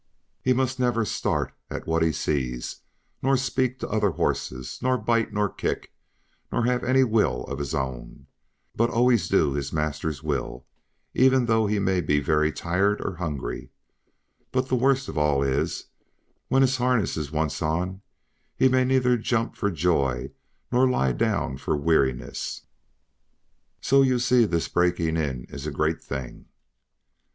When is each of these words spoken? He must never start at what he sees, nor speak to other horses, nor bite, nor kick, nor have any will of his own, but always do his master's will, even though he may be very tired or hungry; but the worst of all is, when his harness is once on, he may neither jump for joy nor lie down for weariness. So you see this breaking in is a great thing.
He 0.41 0.51
must 0.51 0.79
never 0.79 1.05
start 1.05 1.53
at 1.69 1.85
what 1.85 2.01
he 2.01 2.11
sees, 2.11 2.77
nor 3.21 3.37
speak 3.37 3.77
to 3.77 3.87
other 3.89 4.09
horses, 4.09 4.79
nor 4.81 4.97
bite, 4.97 5.31
nor 5.31 5.47
kick, 5.47 5.93
nor 6.51 6.65
have 6.65 6.83
any 6.83 7.03
will 7.03 7.43
of 7.43 7.59
his 7.59 7.75
own, 7.75 8.25
but 8.75 8.89
always 8.89 9.29
do 9.29 9.53
his 9.53 9.71
master's 9.71 10.23
will, 10.23 10.65
even 11.13 11.45
though 11.45 11.67
he 11.67 11.77
may 11.77 12.01
be 12.01 12.19
very 12.19 12.51
tired 12.51 12.99
or 12.99 13.17
hungry; 13.17 13.69
but 14.51 14.69
the 14.69 14.75
worst 14.75 15.07
of 15.07 15.19
all 15.19 15.43
is, 15.43 15.85
when 16.47 16.63
his 16.63 16.77
harness 16.77 17.15
is 17.15 17.31
once 17.31 17.61
on, 17.61 18.01
he 18.57 18.67
may 18.67 18.83
neither 18.83 19.17
jump 19.17 19.55
for 19.55 19.69
joy 19.69 20.31
nor 20.71 20.89
lie 20.89 21.11
down 21.11 21.57
for 21.57 21.77
weariness. 21.77 22.63
So 23.81 24.01
you 24.01 24.17
see 24.17 24.45
this 24.45 24.67
breaking 24.67 25.15
in 25.15 25.43
is 25.43 25.67
a 25.67 25.71
great 25.71 26.01
thing. 26.03 26.47